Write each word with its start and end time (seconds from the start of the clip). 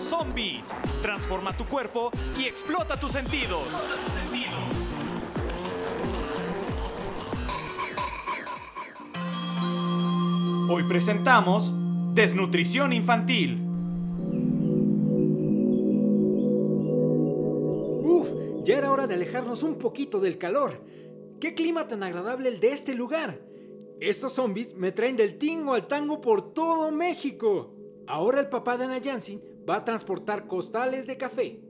Zombie. 0.00 0.62
Transforma 1.02 1.56
tu 1.56 1.66
cuerpo 1.66 2.10
y 2.38 2.44
explota 2.44 2.98
tus 2.98 3.12
sentidos. 3.12 3.68
Hoy 10.68 10.82
presentamos 10.84 11.72
Desnutrición 12.14 12.92
Infantil. 12.92 13.60
Uf, 18.02 18.28
ya 18.64 18.78
era 18.78 18.90
hora 18.90 19.06
de 19.06 19.14
alejarnos 19.14 19.62
un 19.62 19.76
poquito 19.76 20.20
del 20.20 20.38
calor. 20.38 20.72
¡Qué 21.38 21.54
clima 21.54 21.86
tan 21.86 22.02
agradable 22.02 22.48
el 22.48 22.60
de 22.60 22.72
este 22.72 22.94
lugar! 22.94 23.38
Estos 24.00 24.32
zombies 24.32 24.74
me 24.74 24.92
traen 24.92 25.16
del 25.16 25.38
tingo 25.38 25.74
al 25.74 25.86
tango 25.86 26.20
por 26.20 26.52
todo 26.52 26.90
México. 26.90 27.74
Ahora 28.06 28.40
el 28.40 28.48
papá 28.48 28.76
de 28.76 28.86
Nayansi 28.86 29.40
va 29.68 29.76
a 29.76 29.84
transportar 29.84 30.46
costales 30.46 31.06
de 31.06 31.16
café. 31.16 31.60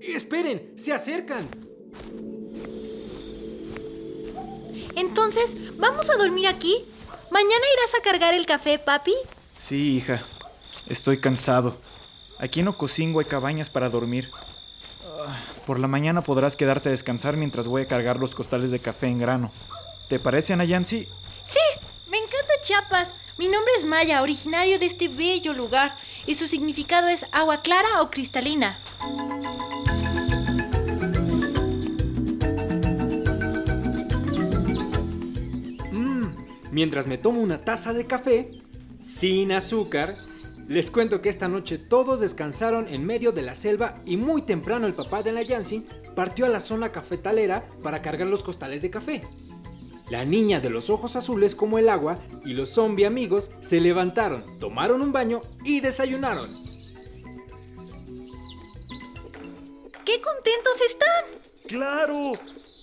¡Esperen! 0.00 0.74
¡Se 0.76 0.92
acercan! 0.92 1.48
Entonces, 4.96 5.56
¿vamos 5.76 6.10
a 6.10 6.16
dormir 6.16 6.48
aquí? 6.48 6.84
¿Mañana 7.30 7.64
irás 7.76 7.94
a 7.98 8.02
cargar 8.02 8.34
el 8.34 8.46
café, 8.46 8.78
papi? 8.78 9.14
Sí, 9.56 9.96
hija. 9.96 10.22
Estoy 10.88 11.20
cansado. 11.20 11.76
Aquí 12.38 12.60
en 12.60 12.68
Ocosingo 12.68 13.20
hay 13.20 13.26
cabañas 13.26 13.70
para 13.70 13.90
dormir. 13.90 14.30
Ah, 15.04 15.38
por 15.66 15.78
la 15.78 15.88
mañana 15.88 16.22
podrás 16.22 16.56
quedarte 16.56 16.88
a 16.88 16.92
descansar 16.92 17.36
mientras 17.36 17.66
voy 17.66 17.82
a 17.82 17.88
cargar 17.88 18.18
los 18.18 18.34
costales 18.34 18.70
de 18.70 18.80
café 18.80 19.06
en 19.06 19.18
grano. 19.18 19.52
¿Te 20.08 20.18
parece, 20.18 20.52
Anayansi? 20.52 21.06
Sí, 21.44 21.80
me 22.08 22.16
encanta 22.16 22.54
Chiapas. 22.62 23.14
Mi 23.36 23.46
nombre 23.46 23.72
es 23.76 23.84
Maya, 23.84 24.22
originario 24.22 24.78
de 24.80 24.86
este 24.86 25.06
bello 25.06 25.52
lugar, 25.52 25.96
y 26.28 26.34
su 26.34 26.46
significado 26.46 27.08
es 27.08 27.24
agua 27.32 27.62
clara 27.62 28.02
o 28.02 28.10
cristalina. 28.10 28.78
Mientras 36.70 37.06
me 37.06 37.16
tomo 37.18 37.40
una 37.40 37.64
taza 37.64 37.94
de 37.94 38.06
café, 38.06 38.60
sin 39.00 39.52
azúcar, 39.52 40.14
les 40.68 40.90
cuento 40.90 41.22
que 41.22 41.30
esta 41.30 41.48
noche 41.48 41.78
todos 41.78 42.20
descansaron 42.20 42.86
en 42.88 43.06
medio 43.06 43.32
de 43.32 43.40
la 43.40 43.54
selva 43.54 43.94
y 44.04 44.18
muy 44.18 44.42
temprano 44.42 44.86
el 44.86 44.92
papá 44.92 45.22
de 45.22 45.32
la 45.32 45.42
Yancy 45.42 45.86
partió 46.14 46.44
a 46.44 46.50
la 46.50 46.60
zona 46.60 46.92
cafetalera 46.92 47.66
para 47.82 48.02
cargar 48.02 48.28
los 48.28 48.44
costales 48.44 48.82
de 48.82 48.90
café. 48.90 49.22
La 50.10 50.24
niña 50.24 50.58
de 50.58 50.70
los 50.70 50.88
ojos 50.88 51.16
azules 51.16 51.54
como 51.54 51.78
el 51.78 51.90
agua 51.90 52.18
y 52.44 52.54
los 52.54 52.70
zombie 52.70 53.04
amigos 53.04 53.50
se 53.60 53.78
levantaron, 53.78 54.58
tomaron 54.58 55.02
un 55.02 55.12
baño 55.12 55.42
y 55.64 55.80
desayunaron. 55.80 56.48
¡Qué 60.06 60.20
contentos 60.22 60.80
están! 60.86 61.24
¡Claro! 61.66 62.32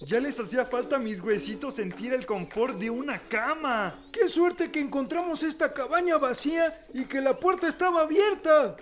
Ya 0.06 0.20
les 0.20 0.40
hacía 0.40 0.66
falta 0.66 0.98
a 0.98 1.00
mis 1.00 1.20
huesitos 1.20 1.74
sentir 1.74 2.14
el 2.14 2.28
confort 2.28 2.78
de 2.78 2.92
una 2.92 3.18
cama. 3.18 4.00
¡Qué 4.12 4.30
suerte 4.30 4.70
que 4.70 4.80
encontramos 4.80 5.42
esta 5.42 5.74
cabaña 5.74 6.18
vacía 6.18 6.72
y 6.94 7.06
que 7.06 7.22
la 7.22 7.40
puerta 7.40 7.68
estaba 7.68 8.02
abierta! 8.02 8.78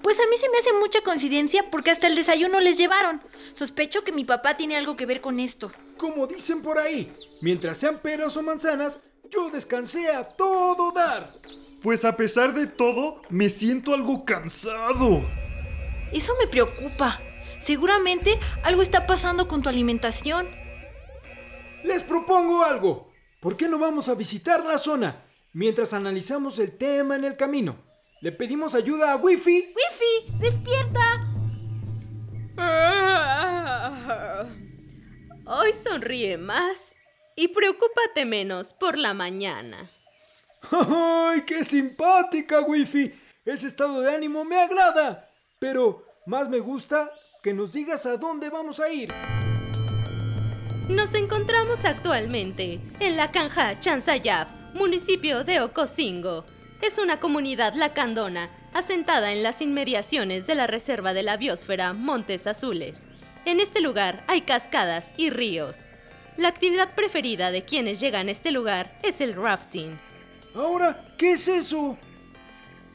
Pues 0.00 0.20
a 0.20 0.28
mí 0.30 0.36
se 0.36 0.48
me 0.50 0.58
hace 0.58 0.72
mucha 0.74 1.00
coincidencia 1.00 1.68
porque 1.70 1.90
hasta 1.90 2.06
el 2.06 2.14
desayuno 2.14 2.60
les 2.60 2.78
llevaron. 2.78 3.20
Sospecho 3.52 4.04
que 4.04 4.12
mi 4.12 4.24
papá 4.24 4.56
tiene 4.56 4.76
algo 4.76 4.94
que 4.94 5.06
ver 5.06 5.20
con 5.20 5.40
esto. 5.40 5.72
Como 6.02 6.26
dicen 6.26 6.62
por 6.62 6.80
ahí, 6.80 7.08
mientras 7.42 7.78
sean 7.78 8.02
peras 8.02 8.36
o 8.36 8.42
manzanas, 8.42 8.98
yo 9.30 9.50
descansé 9.50 10.08
a 10.08 10.24
todo 10.24 10.90
dar. 10.90 11.24
Pues 11.80 12.04
a 12.04 12.16
pesar 12.16 12.52
de 12.54 12.66
todo, 12.66 13.22
me 13.30 13.48
siento 13.48 13.94
algo 13.94 14.24
cansado. 14.24 15.22
Eso 16.12 16.32
me 16.40 16.48
preocupa. 16.48 17.20
Seguramente 17.60 18.40
algo 18.64 18.82
está 18.82 19.06
pasando 19.06 19.46
con 19.46 19.62
tu 19.62 19.68
alimentación. 19.68 20.48
Les 21.84 22.02
propongo 22.02 22.64
algo. 22.64 23.08
¿Por 23.40 23.56
qué 23.56 23.68
no 23.68 23.78
vamos 23.78 24.08
a 24.08 24.16
visitar 24.16 24.64
la 24.64 24.78
zona 24.78 25.14
mientras 25.52 25.92
analizamos 25.92 26.58
el 26.58 26.76
tema 26.76 27.14
en 27.14 27.26
el 27.26 27.36
camino? 27.36 27.76
Le 28.20 28.32
pedimos 28.32 28.74
ayuda 28.74 29.12
a 29.12 29.16
Wifi. 29.18 29.72
Wifi, 29.72 30.38
despierta. 30.40 31.11
Hoy 35.44 35.72
sonríe 35.72 36.38
más 36.38 36.94
y 37.34 37.48
preocúpate 37.48 38.24
menos 38.24 38.72
por 38.72 38.96
la 38.96 39.12
mañana. 39.12 39.76
¡Ay, 40.70 41.42
qué 41.42 41.64
simpática, 41.64 42.60
Wifi! 42.60 43.12
Ese 43.44 43.66
estado 43.66 44.00
de 44.02 44.14
ánimo 44.14 44.44
me 44.44 44.60
agrada. 44.60 45.28
Pero 45.58 46.04
más 46.26 46.48
me 46.48 46.60
gusta 46.60 47.10
que 47.42 47.52
nos 47.52 47.72
digas 47.72 48.06
a 48.06 48.16
dónde 48.16 48.50
vamos 48.50 48.78
a 48.78 48.88
ir. 48.88 49.12
Nos 50.88 51.14
encontramos 51.14 51.84
actualmente 51.84 52.78
en 53.00 53.16
la 53.16 53.32
Canja 53.32 53.80
Chansayaf, 53.80 54.48
municipio 54.74 55.42
de 55.42 55.60
Ocosingo. 55.60 56.44
Es 56.80 56.98
una 56.98 57.18
comunidad 57.18 57.74
lacandona 57.74 58.48
asentada 58.74 59.32
en 59.32 59.42
las 59.42 59.60
inmediaciones 59.60 60.46
de 60.46 60.54
la 60.54 60.68
reserva 60.68 61.12
de 61.14 61.24
la 61.24 61.36
biosfera 61.36 61.92
Montes 61.94 62.46
Azules. 62.46 63.06
En 63.44 63.60
este 63.60 63.80
lugar 63.80 64.24
hay 64.28 64.42
cascadas 64.42 65.10
y 65.16 65.30
ríos. 65.30 65.86
La 66.36 66.48
actividad 66.48 66.94
preferida 66.94 67.50
de 67.50 67.64
quienes 67.64 68.00
llegan 68.00 68.28
a 68.28 68.32
este 68.32 68.52
lugar 68.52 68.92
es 69.02 69.20
el 69.20 69.34
rafting. 69.34 69.98
Ahora, 70.54 70.98
¿qué 71.18 71.32
es 71.32 71.48
eso? 71.48 71.98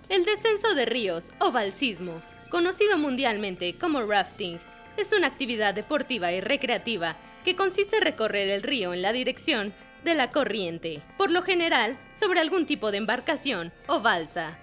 El 0.09 0.25
descenso 0.25 0.73
de 0.73 0.85
ríos 0.85 1.31
o 1.39 1.51
balsismo 1.51 2.21
conocido 2.49 2.97
mundialmente 2.97 3.75
como 3.77 4.01
rafting, 4.03 4.59
es 4.97 5.13
una 5.13 5.27
actividad 5.27 5.73
deportiva 5.73 6.31
y 6.31 6.41
recreativa 6.41 7.15
que 7.43 7.55
consiste 7.55 7.97
en 7.97 8.03
recorrer 8.03 8.49
el 8.49 8.63
río 8.63 8.93
en 8.93 9.01
la 9.01 9.13
dirección 9.13 9.73
de 10.03 10.15
la 10.15 10.31
corriente, 10.31 11.01
por 11.17 11.31
lo 11.31 11.43
general 11.43 11.97
sobre 12.17 12.39
algún 12.39 12.65
tipo 12.65 12.91
de 12.91 12.97
embarcación 12.97 13.71
o 13.87 13.99
balsa. 13.99 14.57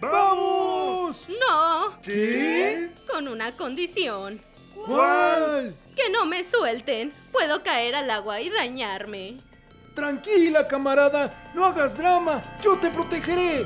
¡Vamos! 0.00 1.26
No. 1.28 2.00
¿Qué? 2.02 2.90
Con 3.10 3.28
una 3.28 3.56
condición. 3.56 4.40
¿Cuál? 4.86 5.74
Que 5.96 6.10
no 6.10 6.26
me 6.26 6.44
suelten. 6.44 7.12
Puedo 7.32 7.62
caer 7.62 7.94
al 7.94 8.10
agua 8.10 8.40
y 8.40 8.50
dañarme. 8.50 9.36
Tranquila, 9.94 10.66
camarada. 10.66 11.50
No 11.54 11.64
hagas 11.64 11.96
drama. 11.96 12.42
Yo 12.62 12.78
te 12.78 12.90
protegeré. 12.90 13.64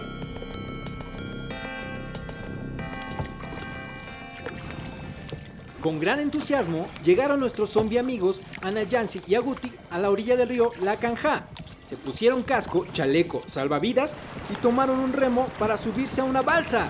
Con 5.83 5.99
gran 5.99 6.21
entusiasmo 6.21 6.89
llegaron 7.05 7.41
nuestros 7.41 7.71
zombie 7.71 7.99
amigos 7.99 8.41
Ana 8.62 8.84
Yancy 8.84 9.21
y 9.27 9.34
Aguti 9.34 9.72
a 9.91 9.99
la 9.99 10.11
orilla 10.11 10.37
del 10.37 10.49
río 10.49 10.71
La 10.81 10.97
Canja. 10.97 11.45
Se 11.89 11.97
pusieron 11.97 12.43
casco, 12.43 12.87
chaleco, 12.93 13.43
salvavidas 13.49 14.15
y 14.51 14.55
tomaron 14.55 15.01
un 15.01 15.12
remo 15.12 15.49
para 15.59 15.77
subirse 15.77 16.21
a 16.21 16.25
una 16.25 16.41
balsa. 16.41 16.87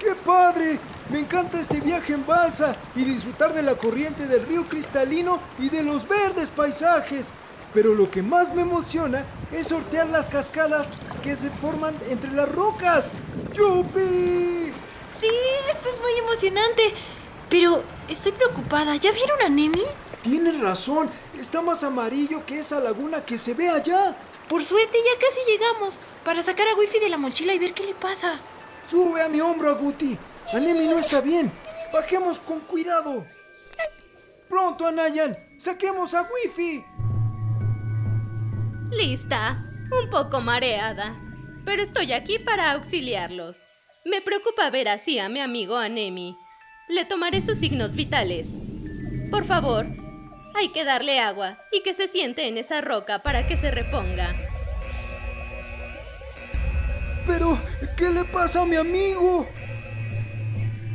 ¡Qué 0.00 0.14
padre! 0.16 0.80
Me 1.10 1.20
encanta 1.20 1.60
este 1.60 1.80
viaje 1.80 2.14
en 2.14 2.26
balsa 2.26 2.74
y 2.96 3.04
disfrutar 3.04 3.52
de 3.52 3.62
la 3.62 3.74
corriente 3.74 4.26
del 4.26 4.42
río 4.42 4.66
cristalino 4.66 5.38
y 5.58 5.68
de 5.68 5.82
los 5.82 6.08
verdes 6.08 6.48
paisajes. 6.48 7.30
Pero 7.74 7.94
lo 7.94 8.10
que 8.10 8.22
más 8.22 8.54
me 8.54 8.62
emociona 8.62 9.24
es 9.52 9.68
sortear 9.68 10.08
las 10.08 10.28
cascadas 10.28 10.88
que 11.22 11.36
se 11.36 11.50
forman 11.50 11.94
entre 12.08 12.30
las 12.32 12.50
rocas. 12.50 13.10
¡Yupi! 13.52 14.72
Sí, 15.20 15.30
esto 15.70 15.88
es 15.94 16.00
muy 16.00 16.12
emocionante. 16.20 16.94
Pero 17.50 17.82
estoy 18.08 18.32
preocupada. 18.32 18.96
¿Ya 18.96 19.12
vieron 19.12 19.42
a 19.42 19.48
Nemi? 19.48 19.82
Tienes 20.22 20.58
razón. 20.60 21.10
Está 21.38 21.60
más 21.60 21.84
amarillo 21.84 22.46
que 22.46 22.60
esa 22.60 22.80
laguna 22.80 23.24
que 23.24 23.36
se 23.36 23.52
ve 23.52 23.68
allá. 23.68 24.16
Por 24.48 24.64
suerte 24.64 24.96
ya 25.04 25.18
casi 25.18 25.40
llegamos 25.50 25.98
para 26.24 26.42
sacar 26.42 26.66
a 26.68 26.76
Wifi 26.76 26.98
de 26.98 27.10
la 27.10 27.18
mochila 27.18 27.52
y 27.52 27.58
ver 27.58 27.74
qué 27.74 27.84
le 27.84 27.94
pasa. 27.94 28.38
Sube 28.88 29.20
a 29.20 29.28
mi 29.28 29.40
hombro, 29.40 29.70
Aguti. 29.70 30.16
Anemi 30.52 30.86
no 30.86 30.98
está 30.98 31.20
bien. 31.20 31.50
Bajemos 31.92 32.38
con 32.38 32.60
cuidado. 32.60 33.24
Pronto, 34.48 34.86
Anayan. 34.86 35.36
Saquemos 35.58 36.14
a 36.14 36.22
Wifi. 36.22 36.84
Lista. 38.90 39.58
Un 40.02 40.10
poco 40.10 40.40
mareada. 40.40 41.14
Pero 41.64 41.82
estoy 41.82 42.12
aquí 42.12 42.38
para 42.38 42.72
auxiliarlos. 42.72 43.64
Me 44.04 44.20
preocupa 44.20 44.68
ver 44.70 44.88
así 44.88 45.18
a 45.18 45.28
mi 45.28 45.40
amigo 45.40 45.76
Anemi. 45.76 46.36
Le 46.88 47.04
tomaré 47.04 47.40
sus 47.40 47.58
signos 47.58 47.94
vitales. 47.94 48.50
Por 49.30 49.44
favor, 49.44 49.86
hay 50.54 50.68
que 50.68 50.84
darle 50.84 51.20
agua 51.20 51.56
y 51.72 51.82
que 51.82 51.94
se 51.94 52.06
siente 52.06 52.46
en 52.46 52.58
esa 52.58 52.80
roca 52.80 53.20
para 53.20 53.46
que 53.46 53.56
se 53.56 53.70
reponga. 53.70 54.28
Pero, 57.26 57.58
¿qué 57.96 58.10
le 58.10 58.24
pasa 58.24 58.62
a 58.62 58.66
mi 58.66 58.76
amigo? 58.76 59.46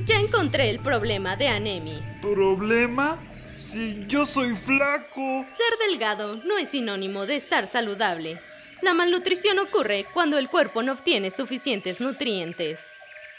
Ya 0.10 0.20
encontré 0.20 0.72
el 0.72 0.80
problema 0.80 1.36
de 1.36 1.50
Anemi. 1.50 2.00
¿Problema? 2.20 3.16
Si 3.56 4.08
yo 4.08 4.26
soy 4.26 4.56
flaco. 4.56 5.46
Ser 5.46 5.88
delgado 5.88 6.38
no 6.46 6.58
es 6.58 6.70
sinónimo 6.70 7.28
de 7.28 7.36
estar 7.36 7.70
saludable. 7.70 8.42
La 8.82 8.96
malnutrición 8.96 9.60
ocurre 9.60 10.08
cuando 10.12 10.40
el 10.40 10.50
cuerpo 10.50 10.82
no 10.82 10.94
obtiene 10.94 11.30
suficientes 11.30 12.02
nutrientes. 12.02 12.88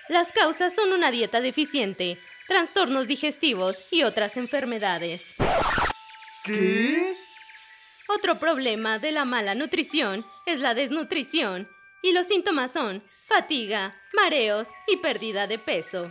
Las 0.08 0.30
causas 0.30 0.72
son 0.72 0.92
una 0.92 1.10
dieta 1.10 1.40
deficiente, 1.40 2.16
trastornos 2.46 3.08
digestivos 3.08 3.76
y 3.90 4.04
otras 4.04 4.36
enfermedades. 4.36 5.34
¿Qué? 6.44 7.14
Otro 8.06 8.38
problema 8.38 9.00
de 9.00 9.10
la 9.10 9.24
mala 9.24 9.56
nutrición 9.56 10.24
es 10.46 10.60
la 10.60 10.74
desnutrición 10.74 11.68
y 12.00 12.12
los 12.12 12.28
síntomas 12.28 12.72
son 12.72 13.02
fatiga, 13.26 13.92
mareos 14.14 14.68
y 14.86 14.98
pérdida 14.98 15.48
de 15.48 15.58
peso. 15.58 16.06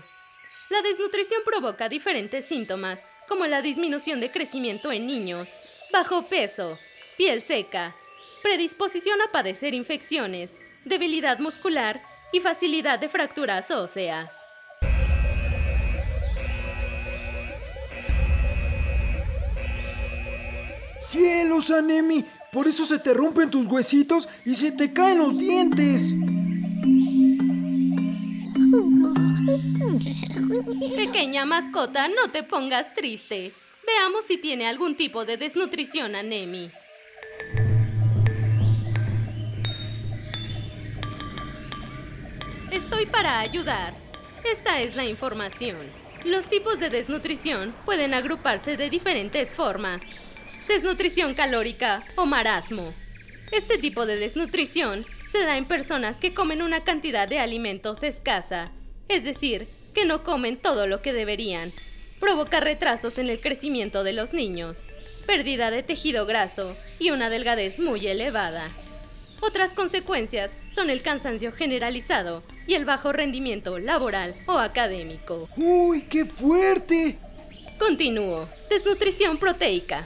La 0.70 0.84
desnutrición 0.84 1.42
provoca 1.44 1.90
diferentes 1.90 2.46
síntomas 2.46 3.02
como 3.28 3.48
la 3.48 3.62
disminución 3.62 4.20
de 4.20 4.30
crecimiento 4.30 4.92
en 4.92 5.08
niños, 5.08 5.50
bajo 5.92 6.22
peso, 6.28 6.78
piel 7.18 7.42
seca, 7.42 7.96
predisposición 8.44 9.20
a 9.22 9.32
padecer 9.32 9.74
infecciones, 9.74 10.60
debilidad 10.86 11.40
muscular 11.40 12.00
y 12.32 12.40
facilidad 12.40 13.00
de 13.00 13.10
fracturas 13.10 13.72
óseas. 13.72 14.32
¡Cielos, 21.02 21.72
Anemi! 21.72 22.24
Por 22.52 22.68
eso 22.68 22.86
se 22.86 23.00
te 23.00 23.14
rompen 23.16 23.50
tus 23.50 23.66
huesitos 23.66 24.30
y 24.46 24.54
se 24.54 24.72
te 24.72 24.94
caen 24.94 25.18
los 25.18 25.36
dientes. 25.36 26.14
Pequeña 30.96 31.46
mascota, 31.46 32.08
no 32.08 32.30
te 32.32 32.44
pongas 32.44 32.94
triste. 32.94 33.52
Veamos 33.86 34.26
si 34.26 34.38
tiene 34.38 34.68
algún 34.68 34.96
tipo 34.96 35.26
de 35.26 35.38
desnutrición 35.38 36.16
Anemi. 36.16 36.70
Estoy 42.72 43.08
para 43.08 43.40
ayudar. 43.40 43.94
Esta 44.44 44.82
es 44.82 44.96
la 44.96 45.06
información. 45.06 45.78
Los 46.26 46.48
tipos 46.48 46.80
de 46.80 46.90
desnutrición 46.90 47.74
pueden 47.86 48.14
agruparse 48.14 48.78
de 48.78 48.90
diferentes 48.90 49.54
formas. 49.54 50.02
Desnutrición 50.68 51.34
calórica 51.34 52.04
o 52.16 52.26
marasmo. 52.26 52.94
Este 53.52 53.78
tipo 53.80 54.06
de 54.06 54.18
desnutrición 54.18 55.06
se 55.32 55.44
da 55.44 55.58
en 55.58 55.66
personas 55.66 56.18
que 56.18 56.34
comen 56.34 56.62
una 56.62 56.84
cantidad 56.84 57.28
de 57.28 57.40
alimentos 57.40 58.04
escasa, 58.04 58.72
es 59.10 59.24
decir, 59.24 59.68
que 59.94 60.06
no 60.06 60.24
comen 60.24 60.56
todo 60.56 60.88
lo 60.88 61.02
que 61.02 61.12
deberían. 61.12 61.72
Provoca 62.20 62.60
retrasos 62.60 63.18
en 63.18 63.30
el 63.30 63.40
crecimiento 63.42 64.04
de 64.04 64.14
los 64.14 64.34
niños, 64.34 64.86
pérdida 65.26 65.72
de 65.72 65.84
tejido 65.84 66.26
graso 66.26 66.76
y 67.00 67.12
una 67.12 67.30
delgadez 67.30 67.80
muy 67.80 68.08
elevada. 68.08 68.70
Otras 69.42 69.74
consecuencias 69.74 70.52
son 70.74 70.90
el 70.90 71.02
cansancio 71.02 71.52
generalizado 71.52 72.44
y 72.68 72.76
el 72.76 72.86
bajo 72.86 73.12
rendimiento 73.12 73.80
laboral 73.80 74.36
o 74.48 74.54
académico. 74.60 75.50
¡Uy, 75.58 76.02
qué 76.04 76.26
fuerte! 76.26 77.18
Continúo. 77.80 78.48
Desnutrición 78.70 79.38
proteica. 79.38 80.06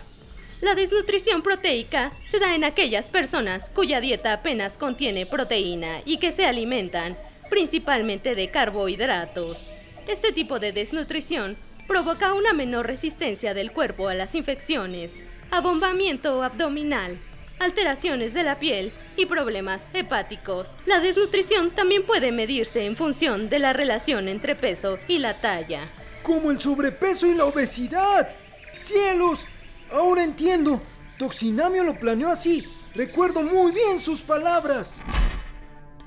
La 0.62 0.76
desnutrición 0.76 1.42
proteica 1.42 2.14
se 2.30 2.40
da 2.40 2.56
en 2.56 2.64
aquellas 2.64 3.08
personas 3.08 3.70
cuya 3.70 4.00
dieta 4.00 4.32
apenas 4.32 4.78
contiene 4.78 5.26
proteína 5.26 6.00
y 6.06 6.18
que 6.18 6.32
se 6.32 6.46
alimentan 6.46 7.18
principalmente 7.54 8.34
de 8.34 8.50
carbohidratos. 8.50 9.70
Este 10.08 10.32
tipo 10.32 10.58
de 10.58 10.72
desnutrición 10.72 11.56
provoca 11.88 12.34
una 12.34 12.52
menor 12.52 12.88
resistencia 12.88 13.54
del 13.54 13.72
cuerpo 13.72 14.10
a 14.10 14.16
las 14.16 14.34
infecciones, 14.34 15.20
abombamiento 15.52 16.42
abdominal, 16.42 17.16
alteraciones 17.60 18.34
de 18.34 18.42
la 18.42 18.58
piel 18.58 18.92
y 19.18 19.28
problemas 19.28 19.86
hepáticos. 19.94 20.70
La 20.88 21.00
desnutrición 21.00 21.70
también 21.70 22.02
puede 22.08 22.32
medirse 22.32 22.88
en 22.88 22.98
función 22.98 23.52
de 23.52 23.60
la 23.60 23.72
relación 23.72 24.30
entre 24.30 24.56
peso 24.56 24.98
y 25.08 25.20
la 25.20 25.40
talla. 25.40 25.82
Como 26.24 26.50
el 26.50 26.60
sobrepeso 26.60 27.28
y 27.28 27.36
la 27.36 27.46
obesidad. 27.46 28.32
¡Cielos! 28.76 29.46
Ahora 29.92 30.24
entiendo. 30.24 30.82
Toxinamio 31.20 31.84
lo 31.84 31.94
planeó 32.00 32.30
así. 32.30 32.68
Recuerdo 32.96 33.44
muy 33.44 33.72
bien 33.72 34.00
sus 34.00 34.22
palabras. 34.22 35.00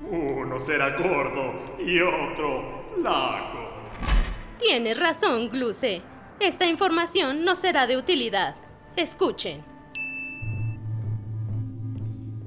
Uno 0.01 0.59
será 0.59 0.95
gordo 0.97 1.75
y 1.79 1.99
otro 1.99 2.85
flaco. 2.95 3.57
Tienes 4.59 4.99
razón, 4.99 5.49
Gluce. 5.49 6.01
Esta 6.39 6.67
información 6.67 7.43
no 7.43 7.55
será 7.55 7.87
de 7.87 7.97
utilidad. 7.97 8.55
Escuchen. 8.95 9.63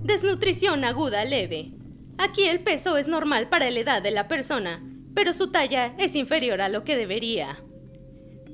Desnutrición 0.03 0.85
aguda 0.85 1.25
leve. 1.25 1.73
Aquí 2.19 2.45
el 2.45 2.61
peso 2.61 2.97
es 2.97 3.09
normal 3.09 3.49
para 3.49 3.71
la 3.71 3.81
edad 3.81 4.03
de 4.03 4.11
la 4.11 4.29
persona, 4.29 4.83
pero 5.15 5.33
su 5.33 5.51
talla 5.51 5.95
es 5.99 6.15
inferior 6.15 6.61
a 6.61 6.69
lo 6.69 6.85
que 6.85 6.97
debería. 6.97 7.63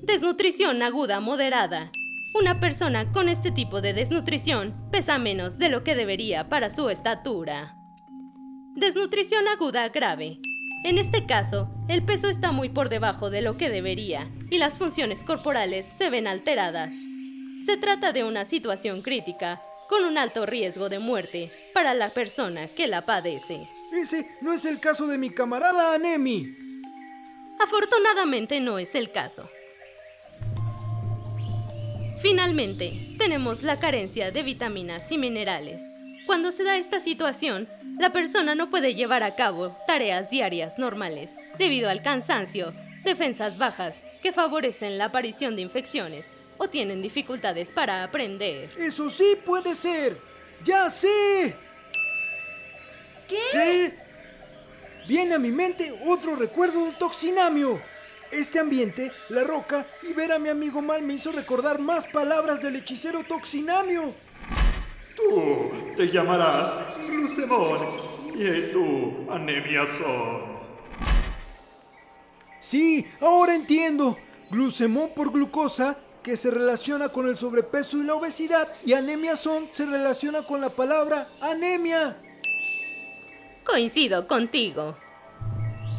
Desnutrición 0.03 0.83
aguda 0.83 1.21
moderada. 1.21 1.91
Una 2.35 2.61
persona 2.61 3.13
con 3.13 3.29
este 3.29 3.51
tipo 3.51 3.81
de 3.81 3.93
desnutrición 3.93 4.75
pesa 4.91 5.19
menos 5.19 5.59
de 5.59 5.69
lo 5.69 5.83
que 5.85 5.95
debería 5.95 6.49
para 6.49 6.71
su 6.71 6.91
estatura. 6.91 7.76
Desnutrición 8.77 9.49
aguda 9.49 9.89
grave. 9.89 10.39
En 10.85 10.99
este 10.99 11.25
caso, 11.25 11.67
el 11.89 12.05
peso 12.05 12.29
está 12.29 12.53
muy 12.53 12.69
por 12.69 12.91
debajo 12.91 13.31
de 13.31 13.41
lo 13.41 13.57
que 13.57 13.71
debería 13.71 14.27
y 14.51 14.59
las 14.59 14.77
funciones 14.77 15.25
corporales 15.25 15.87
se 15.87 16.11
ven 16.11 16.27
alteradas. 16.27 16.93
Se 17.65 17.79
trata 17.79 18.13
de 18.13 18.25
una 18.25 18.45
situación 18.45 19.01
crítica 19.01 19.59
con 19.89 20.05
un 20.05 20.19
alto 20.19 20.45
riesgo 20.45 20.91
de 20.91 20.99
muerte 20.99 21.51
para 21.73 21.95
la 21.95 22.11
persona 22.11 22.69
que 22.69 22.87
la 22.87 23.01
padece. 23.01 23.67
Ese 23.95 24.29
no 24.43 24.53
es 24.53 24.67
el 24.67 24.79
caso 24.79 25.07
de 25.07 25.17
mi 25.17 25.31
camarada 25.31 25.95
Anemi. 25.95 26.47
Afortunadamente 27.59 28.61
no 28.61 28.79
es 28.79 28.95
el 28.95 29.11
caso. 29.11 29.49
Finalmente, 32.21 32.93
tenemos 33.17 33.63
la 33.63 33.79
carencia 33.79 34.33
de 34.33 34.43
vitaminas 34.43 35.11
y 35.11 35.17
minerales. 35.17 35.83
Cuando 36.27 36.51
se 36.51 36.65
da 36.65 36.77
esta 36.77 36.99
situación, 36.99 37.69
la 38.01 38.11
persona 38.11 38.57
no 38.57 38.69
puede 38.69 38.95
llevar 38.95 39.23
a 39.23 39.37
cabo 39.37 39.75
tareas 39.87 40.29
diarias 40.29 40.77
normales 40.77 41.37
debido 41.57 41.89
al 41.89 42.03
cansancio, 42.03 42.73
defensas 43.05 43.59
bajas 43.59 44.03
que 44.23 44.33
favorecen 44.33 44.99
la 44.99 45.07
aparición 45.07 45.55
de 45.55 45.63
infecciones 45.63 46.31
o 46.59 46.69
tienen 46.69 47.01
dificultades 47.01 47.71
para 47.71 48.03
aprender. 48.03 48.69
Eso 48.77 49.09
sí 49.09 49.37
puede 49.45 49.77
ser. 49.77 50.17
Ya 50.65 50.91
sé. 50.91 51.55
¿Qué? 53.29 53.93
Viene 55.07 55.37
a 55.37 55.39
mi 55.39 55.53
mente 55.53 55.95
otro 56.07 56.35
recuerdo 56.35 56.87
del 56.87 56.95
toxinamio. 56.97 57.81
Este 58.33 58.59
ambiente, 58.59 59.13
la 59.29 59.45
roca 59.45 59.87
y 60.03 60.13
ver 60.13 60.33
a 60.33 60.41
mi 60.41 60.49
amigo 60.49 60.83
mal 60.83 61.03
me 61.03 61.15
hizo 61.15 61.31
recordar 61.31 61.79
más 61.79 62.07
palabras 62.07 62.61
del 62.61 62.75
hechicero 62.75 63.23
toxinamio. 63.23 64.13
Tú 65.29 65.71
te 65.97 66.09
llamarás 66.09 66.77
Glucemón 67.09 67.79
y 68.35 68.73
tú 68.73 69.27
Anemiazón. 69.31 70.57
Sí, 72.61 73.07
ahora 73.21 73.55
entiendo. 73.55 74.17
Glucemón 74.51 75.11
por 75.17 75.33
glucosa, 75.33 75.97
que 76.23 76.37
se 76.37 76.51
relaciona 76.51 77.09
con 77.09 77.29
el 77.29 77.37
sobrepeso 77.37 77.99
y 77.99 78.05
la 78.05 78.15
obesidad, 78.15 78.69
y 78.85 78.93
anemiazón 78.93 79.69
se 79.73 79.87
relaciona 79.87 80.43
con 80.43 80.61
la 80.61 80.69
palabra 80.69 81.27
anemia. 81.41 82.17
Coincido 83.65 84.29
contigo. 84.29 84.97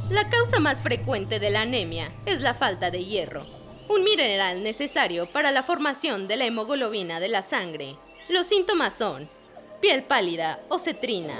La 0.09 0.29
causa 0.29 0.59
más 0.59 0.81
frecuente 0.81 1.39
de 1.39 1.49
la 1.49 1.61
anemia 1.61 2.09
es 2.25 2.41
la 2.41 2.53
falta 2.53 2.91
de 2.91 3.03
hierro, 3.03 3.45
un 3.89 4.05
mineral 4.05 4.63
necesario 4.63 5.25
para 5.25 5.51
la 5.51 5.63
formación 5.63 6.29
de 6.29 6.37
la 6.37 6.45
hemoglobina 6.45 7.19
de 7.19 7.27
la 7.27 7.41
sangre. 7.41 7.95
Los 8.29 8.47
síntomas 8.47 8.93
son 8.93 9.29
piel 9.79 10.03
pálida 10.03 10.59
o 10.67 10.79
cetrina, 10.79 11.33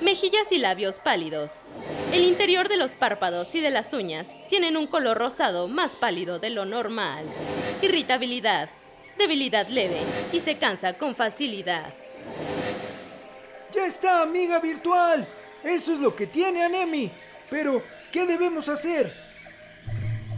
mejillas 0.00 0.52
y 0.52 0.58
labios 0.58 1.00
pálidos. 1.00 1.52
El 2.12 2.22
interior 2.22 2.68
de 2.68 2.76
los 2.76 2.94
párpados 2.94 3.56
y 3.56 3.60
de 3.60 3.70
las 3.70 3.92
uñas 3.92 4.32
tienen 4.48 4.76
un 4.76 4.86
color 4.86 5.18
rosado 5.18 5.66
más 5.66 5.96
pálido 5.96 6.38
de 6.38 6.50
lo 6.50 6.64
normal. 6.64 7.24
Irritabilidad, 7.80 8.70
debilidad 9.18 9.66
leve 9.66 9.98
y 10.32 10.38
se 10.38 10.58
cansa 10.58 10.92
con 10.92 11.16
facilidad. 11.16 11.92
Ya 13.74 13.86
está, 13.86 14.22
amiga 14.22 14.60
virtual. 14.60 15.26
Eso 15.64 15.92
es 15.92 15.98
lo 15.98 16.14
que 16.14 16.28
tiene 16.28 16.62
Anemi. 16.62 17.10
Pero, 17.50 17.82
¿qué 18.12 18.26
debemos 18.26 18.68
hacer? 18.68 19.12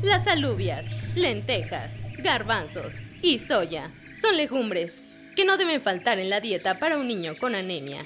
Las 0.03 0.27
alubias, 0.29 0.87
lentejas, 1.15 1.93
garbanzos 2.19 2.95
y 3.21 3.39
soya 3.39 3.91
son 4.19 4.37
legumbres 4.37 5.03
que 5.35 5.45
no 5.45 5.57
deben 5.57 5.81
faltar 5.81 6.19
en 6.19 6.31
la 6.31 6.41
dieta 6.41 6.79
para 6.79 6.99
un 6.99 7.09
niño 7.09 7.35
con 7.39 7.55
anemia. 7.55 8.05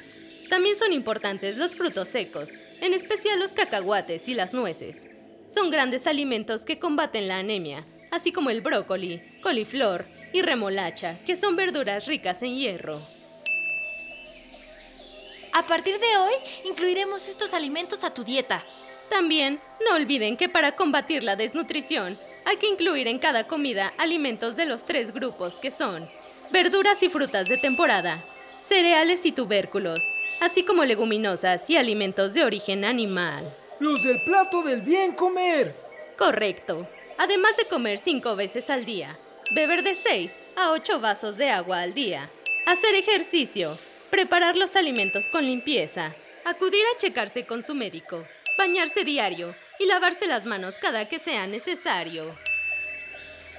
También 0.48 0.78
son 0.78 0.92
importantes 0.92 1.58
los 1.58 1.74
frutos 1.74 2.08
secos, 2.08 2.50
en 2.80 2.94
especial 2.94 3.38
los 3.38 3.52
cacahuates 3.52 4.28
y 4.28 4.34
las 4.34 4.54
nueces. 4.54 5.06
Son 5.46 5.70
grandes 5.70 6.06
alimentos 6.06 6.64
que 6.64 6.78
combaten 6.78 7.28
la 7.28 7.38
anemia, 7.38 7.84
así 8.10 8.32
como 8.32 8.50
el 8.50 8.60
brócoli, 8.60 9.20
coliflor 9.42 10.04
y 10.32 10.42
remolacha, 10.42 11.18
que 11.26 11.36
son 11.36 11.56
verduras 11.56 12.06
ricas 12.06 12.42
en 12.42 12.56
hierro. 12.56 13.00
A 15.52 15.66
partir 15.66 15.98
de 15.98 16.16
hoy, 16.18 16.32
incluiremos 16.66 17.28
estos 17.28 17.52
alimentos 17.52 18.04
a 18.04 18.12
tu 18.12 18.24
dieta. 18.24 18.62
También, 19.10 19.58
no 19.86 19.96
olviden 19.96 20.36
que 20.36 20.48
para 20.48 20.72
combatir 20.72 21.22
la 21.22 21.36
desnutrición, 21.36 22.16
hay 22.44 22.56
que 22.58 22.68
incluir 22.68 23.08
en 23.08 23.18
cada 23.18 23.44
comida 23.44 23.92
alimentos 23.98 24.56
de 24.56 24.66
los 24.66 24.84
tres 24.84 25.12
grupos 25.12 25.58
que 25.58 25.70
son 25.70 26.08
verduras 26.50 27.02
y 27.02 27.08
frutas 27.08 27.48
de 27.48 27.58
temporada, 27.58 28.22
cereales 28.66 29.26
y 29.26 29.32
tubérculos, 29.32 30.00
así 30.40 30.64
como 30.64 30.84
leguminosas 30.84 31.68
y 31.68 31.76
alimentos 31.76 32.34
de 32.34 32.44
origen 32.44 32.84
animal. 32.84 33.44
Los 33.80 34.02
del 34.02 34.22
plato 34.24 34.62
del 34.62 34.80
bien 34.80 35.12
comer. 35.12 35.74
Correcto. 36.16 36.86
Además 37.18 37.56
de 37.56 37.66
comer 37.66 37.98
cinco 37.98 38.36
veces 38.36 38.70
al 38.70 38.84
día, 38.84 39.16
beber 39.54 39.82
de 39.82 39.94
6 39.94 40.30
a 40.56 40.70
8 40.70 41.00
vasos 41.00 41.36
de 41.36 41.50
agua 41.50 41.80
al 41.80 41.94
día, 41.94 42.28
hacer 42.66 42.94
ejercicio, 42.94 43.78
preparar 44.10 44.56
los 44.56 44.76
alimentos 44.76 45.28
con 45.30 45.44
limpieza, 45.44 46.12
acudir 46.44 46.82
a 46.94 46.98
checarse 46.98 47.44
con 47.44 47.62
su 47.62 47.74
médico, 47.74 48.24
bañarse 48.56 49.04
diario 49.04 49.54
y 49.78 49.86
lavarse 49.86 50.26
las 50.26 50.46
manos 50.46 50.76
cada 50.80 51.08
que 51.08 51.18
sea 51.18 51.46
necesario. 51.46 52.24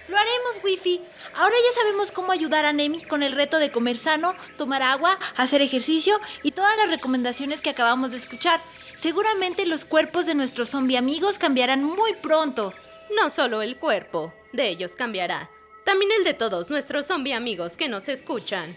Lo 0.09 0.17
haremos, 0.17 0.63
Wifi. 0.63 1.01
Ahora 1.35 1.53
ya 1.55 1.81
sabemos 1.81 2.11
cómo 2.11 2.31
ayudar 2.31 2.65
a 2.65 2.73
Nemi 2.73 3.03
con 3.03 3.21
el 3.21 3.33
reto 3.33 3.59
de 3.59 3.71
comer 3.71 3.97
sano, 3.97 4.33
tomar 4.57 4.81
agua, 4.81 5.17
hacer 5.37 5.61
ejercicio 5.61 6.19
y 6.41 6.51
todas 6.51 6.75
las 6.77 6.89
recomendaciones 6.89 7.61
que 7.61 7.69
acabamos 7.69 8.11
de 8.11 8.17
escuchar. 8.17 8.59
Seguramente 8.95 9.67
los 9.67 9.85
cuerpos 9.85 10.25
de 10.25 10.33
nuestros 10.33 10.69
zombie 10.69 10.97
amigos 10.97 11.37
cambiarán 11.37 11.83
muy 11.83 12.13
pronto. 12.13 12.73
No 13.15 13.29
solo 13.29 13.61
el 13.61 13.77
cuerpo 13.77 14.33
de 14.51 14.69
ellos 14.69 14.95
cambiará, 14.95 15.49
también 15.85 16.11
el 16.17 16.23
de 16.23 16.33
todos 16.33 16.71
nuestros 16.71 17.05
zombie 17.05 17.33
amigos 17.33 17.77
que 17.77 17.87
nos 17.87 18.09
escuchan. 18.09 18.67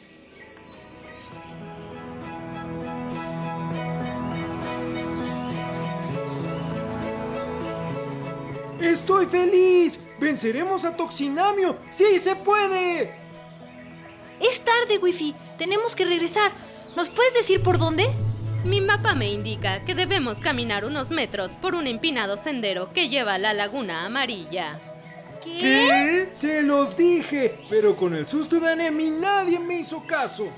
¡Estoy 8.82 9.26
feliz! 9.26 10.00
¡Venceremos 10.18 10.84
a 10.84 10.96
Toxinamio! 10.96 11.76
¡Sí 11.92 12.18
se 12.18 12.34
puede! 12.34 13.14
Es 14.40 14.60
tarde, 14.60 14.98
Wifi. 14.98 15.34
Tenemos 15.56 15.94
que 15.94 16.04
regresar. 16.04 16.50
¿Nos 16.96 17.08
puedes 17.08 17.32
decir 17.34 17.62
por 17.62 17.78
dónde? 17.78 18.08
Mi 18.64 18.80
mapa 18.80 19.14
me 19.14 19.30
indica 19.30 19.84
que 19.84 19.94
debemos 19.94 20.38
caminar 20.38 20.84
unos 20.84 21.12
metros 21.12 21.54
por 21.54 21.76
un 21.76 21.86
empinado 21.86 22.36
sendero 22.36 22.92
que 22.92 23.08
lleva 23.08 23.34
a 23.34 23.38
la 23.38 23.54
laguna 23.54 24.04
amarilla. 24.04 24.78
¿Qué? 25.44 26.28
Se 26.34 26.62
los 26.62 26.96
dije, 26.96 27.54
pero 27.70 27.96
con 27.96 28.14
el 28.14 28.26
susto 28.26 28.58
de 28.58 28.72
Anemi 28.72 29.10
nadie 29.10 29.60
me 29.60 29.78
hizo 29.78 30.04
caso. 30.06 30.48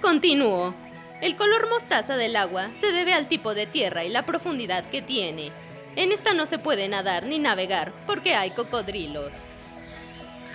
Continúo. 0.00 0.72
El 1.20 1.36
color 1.36 1.68
mostaza 1.68 2.16
del 2.16 2.36
agua 2.36 2.68
se 2.78 2.92
debe 2.92 3.12
al 3.12 3.28
tipo 3.28 3.54
de 3.54 3.66
tierra 3.66 4.04
y 4.04 4.08
la 4.08 4.24
profundidad 4.24 4.84
que 4.90 5.02
tiene. 5.02 5.50
En 5.94 6.10
esta 6.10 6.32
no 6.32 6.46
se 6.46 6.58
puede 6.58 6.88
nadar 6.88 7.24
ni 7.24 7.38
navegar 7.38 7.92
porque 8.06 8.34
hay 8.34 8.50
cocodrilos. 8.50 9.32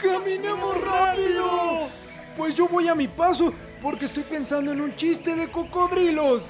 ¡Caminemos 0.02 0.82
rápido! 0.82 1.90
Pues 2.36 2.56
yo 2.56 2.68
voy 2.68 2.88
a 2.88 2.96
mi 2.96 3.08
paso 3.08 3.54
porque 3.82 4.06
estoy 4.06 4.24
pensando 4.24 4.72
en 4.72 4.82
un 4.82 4.96
chiste 4.96 5.36
de 5.36 5.48
cocodrilos. 5.48 6.44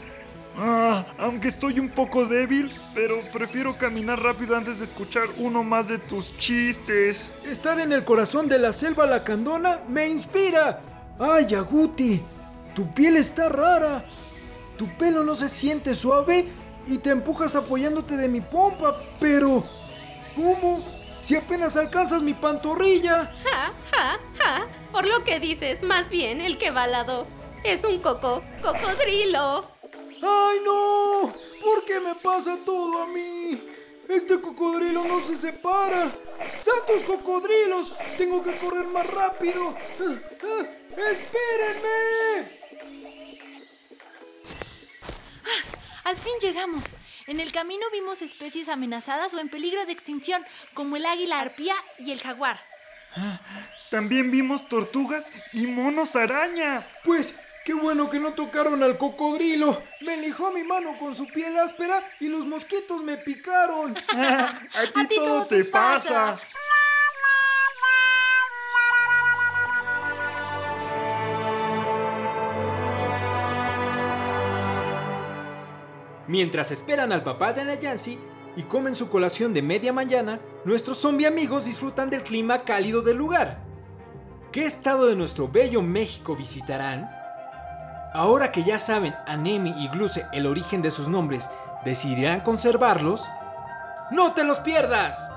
Ah, 0.59 1.05
aunque 1.19 1.49
estoy 1.49 1.79
un 1.79 1.89
poco 1.89 2.25
débil, 2.25 2.71
pero 2.95 3.19
prefiero 3.31 3.77
caminar 3.77 4.21
rápido 4.21 4.55
antes 4.55 4.79
de 4.79 4.85
escuchar 4.85 5.25
uno 5.37 5.63
más 5.63 5.87
de 5.87 5.99
tus 5.99 6.37
chistes. 6.39 7.31
Estar 7.45 7.79
en 7.79 7.91
el 7.91 8.03
corazón 8.03 8.47
de 8.47 8.57
la 8.57 8.73
selva 8.73 9.05
lacandona 9.05 9.81
me 9.87 10.07
inspira. 10.07 10.81
¡Ay, 11.19 11.53
Aguti! 11.53 12.21
Tu 12.73 12.91
piel 12.93 13.17
está 13.17 13.49
rara. 13.49 14.03
Tu 14.77 14.87
pelo 14.97 15.23
no 15.23 15.35
se 15.35 15.49
siente 15.49 15.93
suave 15.93 16.45
y 16.87 16.97
te 16.97 17.09
empujas 17.09 17.55
apoyándote 17.55 18.17
de 18.17 18.27
mi 18.27 18.41
pompa, 18.41 18.95
pero... 19.19 19.63
¿Cómo? 20.35 20.83
Si 21.21 21.35
apenas 21.35 21.75
alcanzas 21.75 22.21
mi 22.21 22.33
pantorrilla. 22.33 23.31
Ja, 23.43 23.73
ja, 23.91 24.19
ja. 24.37 24.67
Por 24.91 25.05
lo 25.05 25.23
que 25.23 25.39
dices, 25.39 25.83
más 25.83 26.09
bien 26.09 26.41
el 26.41 26.57
que 26.57 26.71
va 26.71 26.83
al 26.83 26.91
lado 26.91 27.27
es 27.63 27.83
un 27.83 27.99
coco 27.99 28.41
cocodrilo. 28.61 29.65
¡Ay, 30.21 30.59
no! 30.63 31.33
¿Por 31.63 31.83
qué 31.85 31.99
me 31.99 32.15
pasa 32.15 32.57
todo 32.65 33.03
a 33.03 33.07
mí? 33.07 33.61
Este 34.09 34.39
cocodrilo 34.39 35.03
no 35.03 35.21
se 35.25 35.35
separa. 35.35 36.11
¡Santos 36.61 37.03
cocodrilos! 37.05 37.93
Tengo 38.17 38.41
que 38.43 38.57
correr 38.57 38.87
más 38.87 39.05
rápido. 39.07 39.73
¡Ah, 39.99 40.15
ah! 40.43 40.65
¡Espérenme! 41.11 42.57
Al 46.07 46.15
fin 46.15 46.31
llegamos. 46.41 46.85
En 47.27 47.41
el 47.41 47.51
camino 47.51 47.85
vimos 47.91 48.21
especies 48.21 48.69
amenazadas 48.69 49.33
o 49.33 49.39
en 49.39 49.49
peligro 49.49 49.85
de 49.85 49.91
extinción, 49.91 50.41
como 50.73 50.95
el 50.95 51.05
águila 51.05 51.41
arpía 51.41 51.75
y 51.99 52.13
el 52.13 52.21
jaguar. 52.21 52.57
También 53.89 54.31
vimos 54.31 54.69
tortugas 54.69 55.33
y 55.51 55.67
monos 55.67 56.15
araña. 56.15 56.81
Pues 57.03 57.35
qué 57.65 57.73
bueno 57.73 58.09
que 58.09 58.21
no 58.21 58.31
tocaron 58.31 58.83
al 58.83 58.97
cocodrilo. 58.97 59.83
Me 59.99 60.15
lijó 60.15 60.49
mi 60.51 60.63
mano 60.63 60.97
con 60.97 61.13
su 61.13 61.27
piel 61.27 61.59
áspera 61.59 62.01
y 62.21 62.29
los 62.29 62.45
mosquitos 62.45 63.03
me 63.03 63.17
picaron. 63.17 63.97
a 64.07 64.47
ti, 64.93 65.13
todo, 65.13 65.45
te 65.45 65.65
pasa. 65.65 66.39
Mientras 76.27 76.71
esperan 76.71 77.11
al 77.11 77.23
papá 77.23 77.53
de 77.53 77.61
Anayansi 77.61 78.19
y 78.55 78.63
comen 78.63 78.95
su 78.95 79.09
colación 79.09 79.53
de 79.53 79.61
media 79.61 79.93
mañana, 79.93 80.39
nuestros 80.65 80.97
zombie 80.97 81.27
amigos 81.27 81.65
disfrutan 81.65 82.09
del 82.09 82.23
clima 82.23 82.63
cálido 82.63 83.01
del 83.01 83.17
lugar. 83.17 83.59
¿Qué 84.51 84.65
estado 84.65 85.07
de 85.07 85.15
nuestro 85.15 85.47
bello 85.47 85.81
México 85.81 86.35
visitarán? 86.35 87.09
Ahora 88.13 88.51
que 88.51 88.63
ya 88.63 88.79
saben 88.79 89.13
Anemi 89.27 89.73
y 89.77 89.87
Gluce 89.89 90.25
el 90.33 90.47
origen 90.47 90.81
de 90.81 90.91
sus 90.91 91.07
nombres, 91.07 91.49
¿decidirán 91.85 92.41
conservarlos? 92.41 93.27
¡No 94.11 94.33
te 94.33 94.43
los 94.43 94.59
pierdas! 94.59 95.36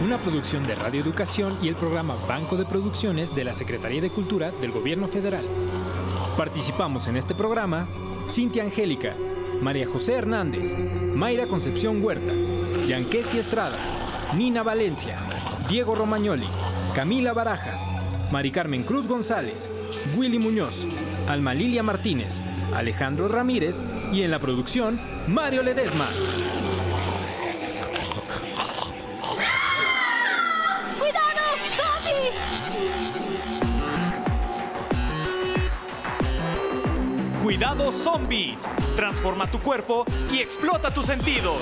Una 0.00 0.16
producción 0.18 0.64
de 0.64 0.76
Radio 0.76 1.00
Educación 1.00 1.58
y 1.60 1.66
el 1.66 1.74
programa 1.74 2.14
Banco 2.28 2.56
de 2.56 2.64
Producciones 2.64 3.34
de 3.34 3.42
la 3.42 3.52
Secretaría 3.52 4.00
de 4.00 4.10
Cultura 4.10 4.52
del 4.52 4.70
Gobierno 4.70 5.08
Federal. 5.08 5.44
Participamos 6.36 7.08
en 7.08 7.16
este 7.16 7.34
programa 7.34 7.88
Cintia 8.30 8.62
Angélica, 8.62 9.16
María 9.60 9.88
José 9.88 10.14
Hernández, 10.14 10.76
Mayra 11.14 11.48
Concepción 11.48 12.02
Huerta, 12.04 12.32
Yanquesi 12.86 13.38
Estrada, 13.38 13.78
Nina 14.36 14.62
Valencia, 14.62 15.18
Diego 15.68 15.96
Romagnoli, 15.96 16.46
Camila 16.94 17.32
Barajas, 17.32 17.90
Mari 18.30 18.52
Carmen 18.52 18.84
Cruz 18.84 19.08
González, 19.08 19.68
Willy 20.16 20.38
Muñoz, 20.38 20.86
Alma 21.28 21.54
Lilia 21.54 21.82
Martínez, 21.82 22.40
Alejandro 22.72 23.26
Ramírez 23.26 23.82
y 24.12 24.22
en 24.22 24.30
la 24.30 24.38
producción 24.38 25.00
Mario 25.26 25.62
Ledesma. 25.62 26.08
Cuidado 37.58 37.90
zombie. 37.90 38.56
Transforma 38.94 39.50
tu 39.50 39.58
cuerpo 39.58 40.04
y 40.32 40.38
explota 40.38 40.94
tus 40.94 41.06
sentidos. 41.06 41.58